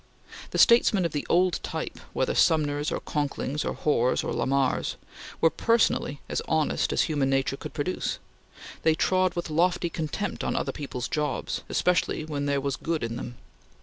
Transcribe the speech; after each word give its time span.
The 0.49 0.57
statesmen 0.57 1.05
of 1.05 1.11
the 1.11 1.27
old 1.29 1.59
type, 1.61 1.99
whether 2.11 2.33
Sumners 2.33 2.91
or 2.91 2.99
Conklings 2.99 3.63
or 3.63 3.73
Hoars 3.75 4.23
or 4.23 4.33
Lamars, 4.33 4.95
were 5.39 5.51
personally 5.51 6.21
as 6.27 6.41
honest 6.47 6.91
as 6.91 7.03
human 7.03 7.29
nature 7.29 7.55
could 7.55 7.75
produce. 7.75 8.17
They 8.81 8.95
trod 8.95 9.35
with 9.35 9.51
lofty 9.51 9.91
contempt 9.91 10.43
on 10.43 10.55
other 10.55 10.71
people's 10.71 11.07
jobs, 11.07 11.61
especially 11.69 12.25
when 12.25 12.47
there 12.47 12.59
was 12.59 12.77
good 12.77 13.03
in 13.03 13.15
them. 13.15 13.35